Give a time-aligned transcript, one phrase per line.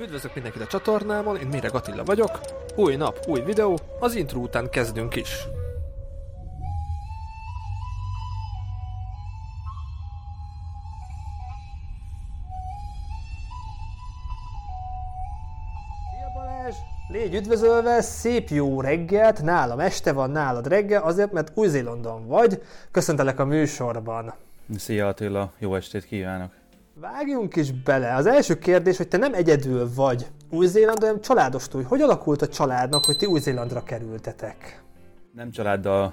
[0.00, 2.40] Üdvözlök mindenkit a csatornámon, én Mire Attila vagyok.
[2.76, 5.28] Új nap, új videó, az intro után kezdünk is.
[16.10, 16.74] Szia Balázs!
[17.08, 22.62] Légy üdvözölve, szép jó reggelt, nálam este van, nálad reggel, azért, mert Új-Zélandon vagy.
[22.90, 24.34] Köszöntelek a műsorban.
[24.76, 26.57] Szia Attila, jó estét kívánok!
[27.00, 28.14] Vágjunk is bele.
[28.14, 31.82] Az első kérdés, hogy te nem egyedül vagy Új-Zélandon, hanem családos túl.
[31.82, 34.82] Hogy alakult a családnak, hogy ti Új-Zélandra kerültetek?
[35.32, 36.12] Nem családdal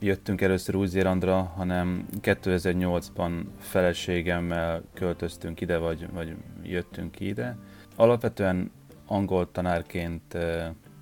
[0.00, 7.56] jöttünk először Új-Zélandra, hanem 2008-ban feleségemmel költöztünk ide, vagy, vagy jöttünk ide.
[7.96, 8.70] Alapvetően
[9.06, 10.36] angol tanárként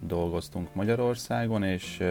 [0.00, 2.02] dolgoztunk Magyarországon, és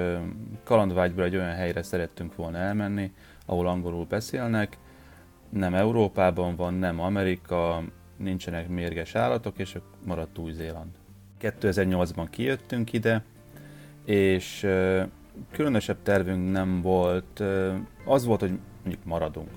[0.63, 3.11] kalandvágyból egy olyan helyre szerettünk volna elmenni,
[3.45, 4.77] ahol angolul beszélnek,
[5.53, 7.83] nem Európában van, nem Amerika,
[8.17, 10.89] nincsenek mérges állatok, és maradt Új-Zéland.
[11.41, 13.23] 2008-ban kijöttünk ide,
[14.05, 14.67] és
[15.51, 17.43] különösebb tervünk nem volt,
[18.05, 19.49] az volt, hogy mondjuk maradunk.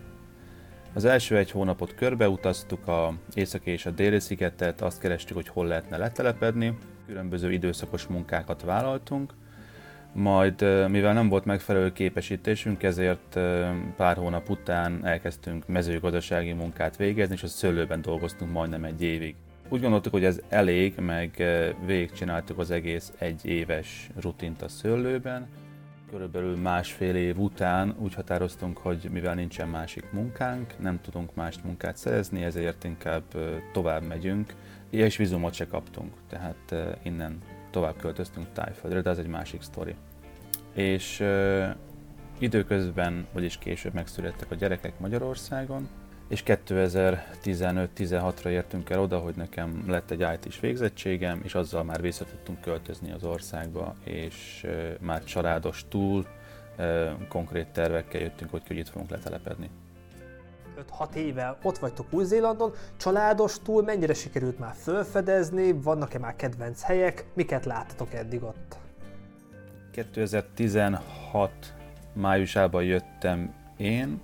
[0.95, 5.67] Az első egy hónapot körbeutaztuk a északi és a déli szigetet, azt kerestük, hogy hol
[5.67, 9.33] lehetne letelepedni, különböző időszakos munkákat vállaltunk,
[10.17, 13.39] majd mivel nem volt megfelelő képesítésünk, ezért
[13.97, 19.35] pár hónap után elkezdtünk mezőgazdasági munkát végezni, és a szőlőben dolgoztunk majdnem egy évig.
[19.69, 21.45] Úgy gondoltuk, hogy ez elég, meg
[21.87, 25.47] végigcsináltuk az egész egy éves rutint a szőlőben.
[26.11, 31.97] Körülbelül másfél év után úgy határoztunk, hogy mivel nincsen másik munkánk, nem tudunk más munkát
[31.97, 33.23] szerezni, ezért inkább
[33.73, 34.55] tovább megyünk,
[34.91, 37.39] és vizumot se kaptunk, tehát innen
[37.71, 39.95] tovább költöztünk Tájföldre, de az egy másik sztori.
[40.77, 41.69] És uh,
[42.39, 45.89] időközben, vagyis később megszülettek a gyerekek Magyarországon,
[46.29, 52.25] és 2015-16-ra értünk el oda, hogy nekem lett egy IT-s végzettségem, és azzal már vissza
[52.25, 56.27] tudtunk költözni az országba, és uh, már családos túl
[56.79, 59.71] uh, konkrét tervekkel jöttünk, hogy, hogy itt fogunk letelepedni.
[60.99, 67.27] 5-6 éve ott vagytok Új-Zélandon, családos túl mennyire sikerült már felfedezni, vannak-e már kedvenc helyek,
[67.35, 68.85] miket láttatok eddig ott?
[69.97, 71.51] 2016
[72.13, 74.21] májusában jöttem én,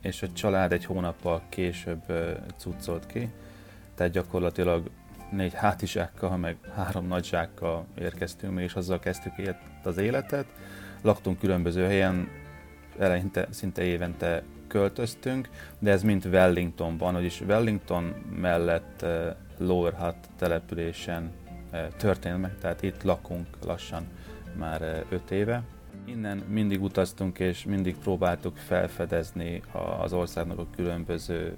[0.00, 2.02] és a család egy hónappal később
[2.56, 3.30] cuccolt ki,
[3.94, 4.90] tehát gyakorlatilag
[5.30, 9.32] négy hátizsákkal, meg három nagy zsákkal érkeztünk és azzal kezdtük
[9.82, 10.46] az életet.
[11.02, 12.28] Laktunk különböző helyen,
[12.98, 15.48] eleinte szinte évente költöztünk,
[15.78, 18.04] de ez mind Wellingtonban, vagyis Wellington
[18.40, 19.04] mellett
[19.58, 21.32] Lower Hutt településen
[21.96, 24.06] történt meg, tehát itt lakunk lassan
[24.56, 25.62] már uh, öt éve.
[26.04, 29.62] Innen mindig utaztunk, és mindig próbáltuk felfedezni
[30.00, 31.56] az országnak a különböző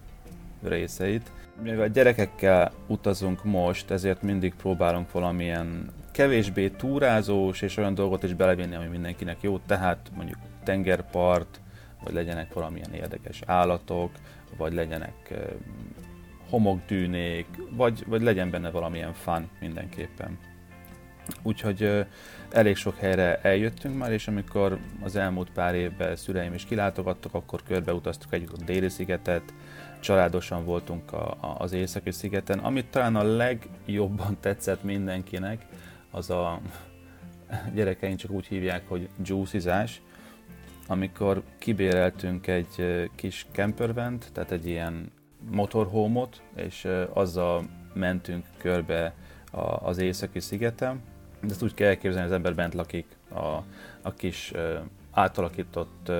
[0.62, 1.30] részeit.
[1.62, 8.74] Mivel gyerekekkel utazunk most, ezért mindig próbálunk valamilyen kevésbé túrázós és olyan dolgot is belevinni,
[8.74, 11.60] ami mindenkinek jó, tehát mondjuk tengerpart,
[12.04, 14.10] vagy legyenek valamilyen érdekes állatok,
[14.56, 15.34] vagy legyenek
[16.50, 20.38] homokdűnék, vagy, vagy legyen benne valamilyen fun mindenképpen.
[21.42, 22.06] Úgyhogy
[22.50, 27.62] elég sok helyre eljöttünk már, és amikor az elmúlt pár évben szüleim is kilátogattak, akkor
[27.62, 29.54] körbeutaztuk együtt a déli szigetet,
[30.00, 32.58] családosan voltunk a, a, az északi szigeten.
[32.58, 35.66] Amit talán a legjobban tetszett mindenkinek,
[36.10, 36.60] az a
[37.74, 40.02] gyerekeink csak úgy hívják, hogy juicizás,
[40.86, 45.12] amikor kibéreltünk egy kis campervent, tehát egy ilyen
[45.50, 47.64] motorhómot, és azzal
[47.94, 49.14] mentünk körbe
[49.80, 51.00] az északi szigeten.
[51.46, 53.62] De ezt úgy kell elképzelni, az ember bent lakik a,
[54.02, 54.52] a kis
[55.10, 56.12] átalakított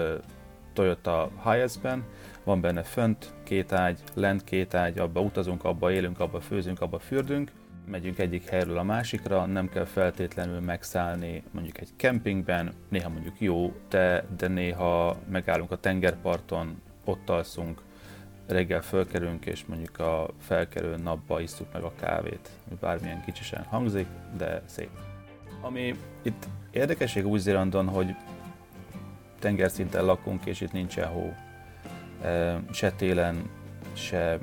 [0.73, 2.05] Toyota Hiace-ben,
[2.45, 6.99] van benne fönt két ágy, lent két ágy, abba utazunk, abba élünk, abba főzünk, abba
[6.99, 7.51] fürdünk,
[7.87, 13.75] megyünk egyik helyről a másikra, nem kell feltétlenül megszállni mondjuk egy kempingben, néha mondjuk jó,
[13.89, 17.83] de, de néha megállunk a tengerparton, ott alszunk,
[18.47, 22.51] reggel fölkerünk, és mondjuk a felkerő napba isztuk meg a kávét.
[22.81, 24.07] Bármilyen kicsisen hangzik,
[24.37, 25.16] de szép.
[25.67, 28.15] Ami itt érdekesség Új-Zélandon, hogy
[29.39, 31.35] tengerszinten lakunk, és itt nincsen hó.
[32.73, 33.51] Se télen,
[33.93, 34.39] se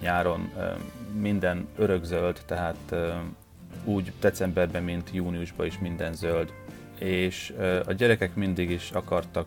[0.00, 0.52] nyáron
[1.14, 2.94] minden örökzöld, tehát
[3.84, 6.52] úgy decemberben, mint júniusban is minden zöld.
[6.98, 7.54] És
[7.86, 9.46] a gyerekek mindig is akartak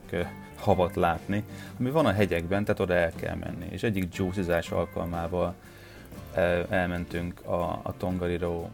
[0.59, 1.43] havat látni,
[1.79, 3.67] ami van a hegyekben, tehát oda el kell menni.
[3.69, 5.55] És egyik juicizás alkalmával
[6.69, 8.69] elmentünk a, a Tongariro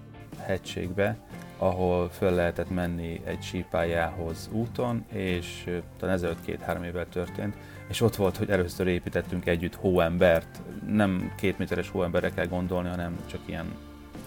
[0.46, 1.18] hegységbe,
[1.58, 7.56] ahol föl lehetett menni egy sípájához úton, és talán ezelőtt két-három évvel történt,
[7.88, 10.62] és ott volt, hogy először építettünk együtt hóembert.
[10.88, 13.76] Nem két méteres hóemberre kell gondolni, hanem csak ilyen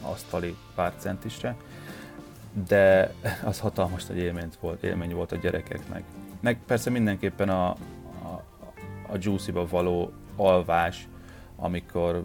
[0.00, 1.56] asztali pár centisre,
[2.68, 3.12] de
[3.44, 6.02] az hatalmas nagy élmény volt, élmény volt a gyerekeknek.
[6.40, 7.68] Meg persze mindenképpen a,
[8.22, 8.42] a,
[9.08, 11.08] a juicy-ba való alvás,
[11.56, 12.24] amikor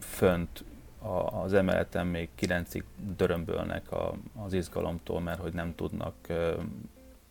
[0.00, 0.64] fönt
[1.06, 2.84] a, az emeleten még kilencig
[3.16, 4.14] dörömbölnek a,
[4.44, 6.14] az izgalomtól, mert hogy nem tudnak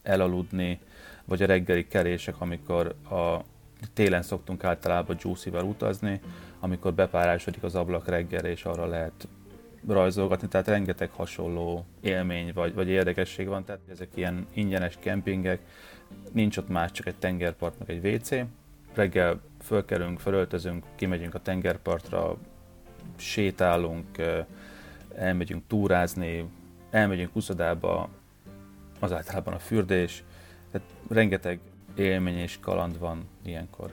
[0.03, 0.79] elaludni,
[1.25, 3.39] vagy a reggeli kelések, amikor a
[3.93, 6.21] télen szoktunk általában juicy utazni,
[6.59, 9.27] amikor bepárásodik az ablak reggel, és arra lehet
[9.87, 15.59] rajzolgatni, tehát rengeteg hasonló élmény vagy, vagy érdekesség van, tehát ezek ilyen ingyenes kempingek,
[16.31, 18.45] nincs ott más, csak egy tengerpart, meg egy WC.
[18.93, 22.37] Reggel fölkelünk, fölöltözünk, kimegyünk a tengerpartra,
[23.15, 24.05] sétálunk,
[25.15, 26.49] elmegyünk túrázni,
[26.89, 28.09] elmegyünk uszodába,
[28.99, 30.23] az általában a fürdés,
[30.71, 31.59] tehát rengeteg
[31.95, 33.89] élmény és kaland van ilyenkor.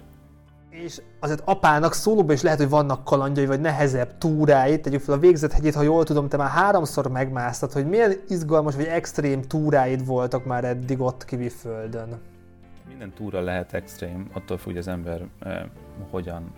[0.70, 4.80] És azért apának szólóban is lehet, hogy vannak kalandjai, vagy nehezebb túrái.
[4.80, 8.74] Tegyük fel a végzett hegyét, ha jól tudom, te már háromszor megmásztad, hogy milyen izgalmas
[8.74, 11.24] vagy extrém túráid voltak már eddig ott
[11.58, 12.20] földön.
[12.88, 15.62] Minden túra lehet extrém, attól függ, hogy az ember eh,
[16.10, 16.52] hogyan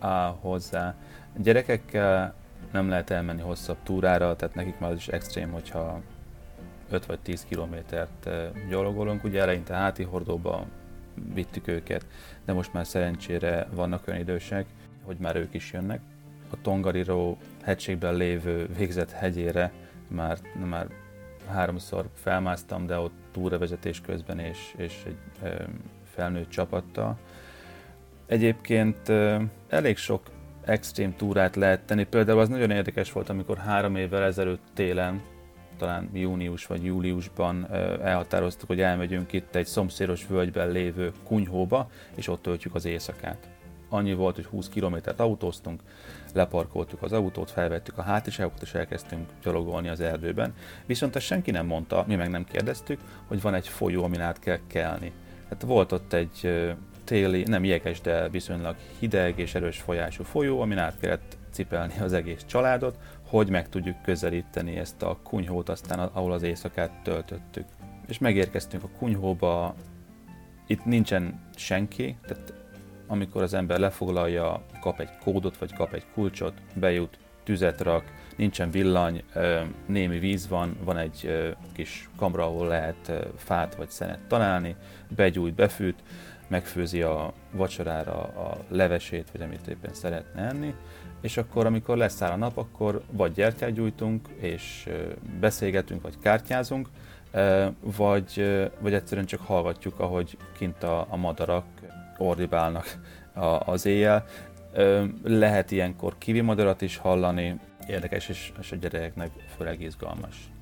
[0.00, 0.94] áll hozzá.
[1.36, 2.34] Gyerekekkel
[2.72, 6.00] nem lehet elmenni hosszabb túrára, tehát nekik már az is extrém, hogyha
[6.90, 8.28] 5 vagy 10 kilométert
[8.68, 9.24] gyalogolunk.
[9.24, 10.66] Ugye eleinte háti hordóba
[11.34, 12.06] vittük őket,
[12.44, 14.66] de most már szerencsére vannak olyan idősek,
[15.02, 16.00] hogy már ők is jönnek.
[16.50, 19.72] A Tongariro hegységben lévő végzett hegyére
[20.08, 20.38] már,
[20.70, 20.86] már
[21.48, 25.18] háromszor felmásztam, de ott túravezetés közben és, és egy
[26.04, 27.18] felnőtt csapattal.
[28.26, 29.12] Egyébként
[29.68, 30.22] elég sok
[30.64, 32.04] extrém túrát lehet tenni.
[32.04, 35.22] Például az nagyon érdekes volt, amikor három évvel ezelőtt télen
[35.78, 37.72] talán június vagy júliusban
[38.02, 43.48] elhatároztuk, hogy elmegyünk itt egy szomszédos völgyben lévő kunyhóba, és ott töltjük az éjszakát.
[43.88, 45.80] Annyi volt, hogy 20 kilométert autóztunk,
[46.34, 50.54] leparkoltuk az autót, felvettük a hátizságokat, és elkezdtünk gyalogolni az erdőben.
[50.86, 54.38] Viszont ezt senki nem mondta, mi meg nem kérdeztük, hogy van egy folyó, amin át
[54.38, 55.12] kell kelni.
[55.48, 56.64] Hát volt ott egy
[57.04, 62.12] téli, nem jeges, de viszonylag hideg és erős folyású folyó, amin át kellett cipelni az
[62.12, 62.98] egész családot,
[63.28, 67.66] hogy meg tudjuk közelíteni ezt a kunyhót, aztán ahol az éjszakát töltöttük.
[68.06, 69.74] És megérkeztünk a kunyhóba,
[70.66, 72.52] itt nincsen senki, tehát
[73.06, 78.04] amikor az ember lefoglalja, kap egy kódot, vagy kap egy kulcsot, bejut, tüzet rak,
[78.36, 79.22] nincsen villany,
[79.86, 84.76] némi víz van, van egy kis kamra, ahol lehet fát vagy szenet találni,
[85.08, 86.02] begyújt, befűt,
[86.54, 90.74] megfőzi a vacsorára a levesét, vagy amit éppen szeretne enni,
[91.20, 94.88] és akkor, amikor leszáll a nap, akkor vagy gyertyát gyújtunk, és
[95.40, 96.88] beszélgetünk, vagy kártyázunk,
[97.80, 98.44] vagy,
[98.78, 101.64] vagy egyszerűen csak hallgatjuk, ahogy kint a, a madarak
[102.18, 102.98] ordibálnak
[103.64, 104.24] az éjjel.
[105.22, 110.53] Lehet ilyenkor kivi madarat is hallani, érdekes, és, és a gyerekeknek főleg izgalmas.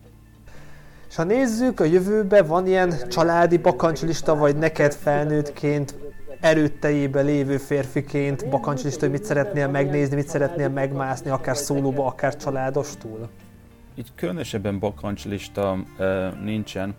[1.12, 5.94] És ha nézzük, a jövőbe van ilyen családi bakancslista, vagy neked felnőttként
[6.40, 13.28] erőttejébe lévő férfiként bakancslista, hogy mit szeretnél megnézni, mit szeretnél megmászni, akár szólóba, akár családostul?
[13.94, 15.78] Így különösebben bakancslista
[16.44, 16.94] nincsen.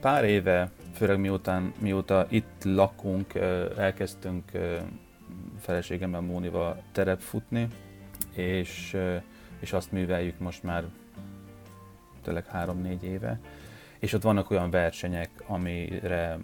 [0.00, 3.34] Pár éve, főleg miután, mióta itt lakunk,
[3.76, 4.50] elkezdtünk
[5.60, 7.68] feleségemmel Mónival terep futni,
[8.34, 8.96] és,
[9.60, 10.84] és azt műveljük most már
[12.22, 13.38] tényleg három-négy éve.
[13.98, 16.38] És ott vannak olyan versenyek, amire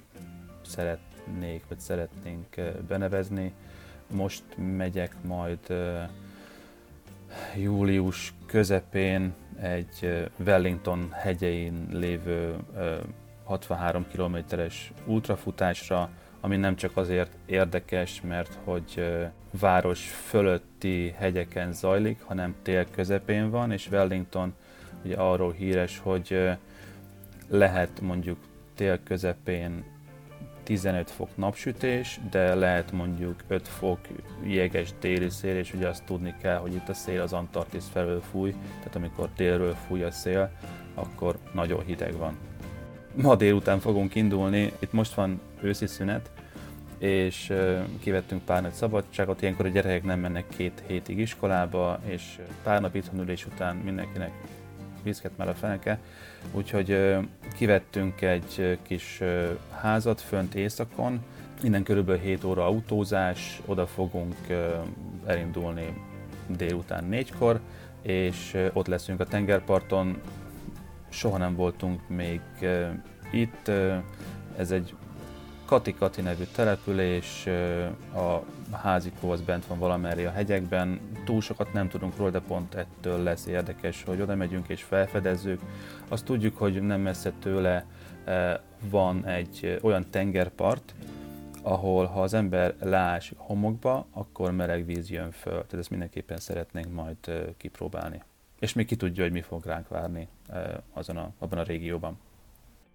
[0.66, 2.46] szeret, szeretnék, vagy szeretnénk
[2.88, 3.52] benevezni.
[4.10, 4.42] Most
[4.76, 5.58] megyek majd
[7.56, 12.56] július közepén egy Wellington hegyein lévő
[13.44, 16.10] 63 kilométeres ultrafutásra,
[16.40, 19.04] ami nem csak azért érdekes, mert hogy
[19.60, 24.54] város fölötti hegyeken zajlik, hanem tél közepén van, és Wellington
[25.04, 26.50] ugye arról híres, hogy
[27.49, 28.38] lehet mondjuk
[28.75, 29.84] tél közepén
[30.62, 33.99] 15 fok napsütés, de lehet mondjuk 5 fok
[34.42, 38.20] jeges téli szél, és ugye azt tudni kell, hogy itt a szél az Antarktisz felől
[38.30, 40.50] fúj, tehát amikor délről fúj a szél,
[40.94, 42.37] akkor nagyon hideg van.
[43.14, 46.30] Ma délután fogunk indulni, itt most van őszi szünet,
[46.99, 47.52] és
[48.00, 52.94] kivettünk pár nagy szabadságot, ilyenkor a gyerekek nem mennek két hétig iskolába, és pár nap
[52.94, 54.30] itthonülés után mindenkinek
[55.04, 55.99] viszket már a feneke,
[56.52, 57.16] úgyhogy
[57.56, 59.20] kivettünk egy kis
[59.80, 61.25] házat fönt éjszakon,
[61.62, 64.37] innen körülbelül 7 óra autózás, oda fogunk
[65.26, 66.02] elindulni
[66.46, 67.61] délután négykor,
[68.02, 70.20] és ott leszünk a tengerparton.
[71.08, 72.40] Soha nem voltunk még
[73.32, 73.70] itt,
[74.56, 74.94] ez egy
[75.64, 77.47] Kati-Kati nevű település,
[78.14, 78.42] a
[78.76, 83.23] házikó az bent van valamerre a hegyekben, túl sokat nem tudunk róla, de pont ettől
[83.23, 85.61] lesz érdekes, hogy oda megyünk és felfedezzük.
[86.09, 87.85] Azt tudjuk, hogy nem messze tőle
[88.90, 90.94] van egy olyan tengerpart,
[91.62, 95.52] ahol ha az ember leás homokba, akkor meleg víz jön föl.
[95.52, 97.16] Tehát ezt mindenképpen szeretnénk majd
[97.56, 98.23] kipróbálni.
[98.59, 100.28] És még ki tudja, hogy mi fog ránk várni
[100.92, 102.18] azon a, abban a régióban.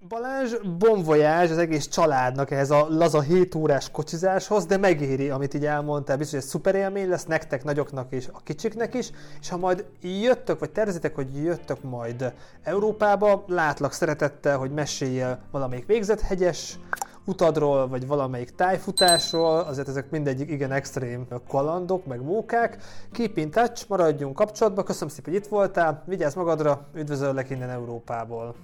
[0.08, 1.06] Balázs, bon
[1.52, 6.36] az egész családnak ehhez a laza 7 órás kocsizáshoz, de megéri, amit így elmondtál, biztos,
[6.36, 10.60] hogy ez szuper élmény lesz nektek, nagyoknak és a kicsiknek is, és ha majd jöttök,
[10.60, 16.80] vagy tervezitek, hogy jöttök majd Európába, látlak szeretettel, hogy meséljél valamelyik végzett hegyes
[17.26, 22.78] utadról, vagy valamelyik tájfutásról, azért ezek mindegyik igen extrém kalandok, meg mókák.
[23.12, 28.56] Keep in touch, maradjunk kapcsolatban, köszönöm szépen, hogy itt voltál, vigyázz magadra, üdvözöllek innen Európából.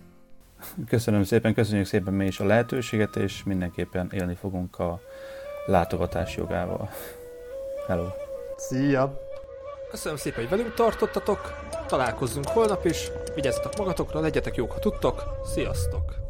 [0.87, 5.01] Köszönöm szépen, köszönjük szépen mi is a lehetőséget, és mindenképpen élni fogunk a
[5.65, 6.89] látogatás jogával.
[7.87, 8.07] Hello!
[8.55, 9.23] Szia!
[9.89, 11.53] Köszönöm szépen, hogy velünk tartottatok,
[11.87, 16.24] találkozzunk holnap is, vigyázzatok magatokra, legyetek jók, ha tudtok, sziasztok!